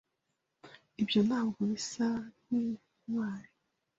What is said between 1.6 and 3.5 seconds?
bisa nkintwari.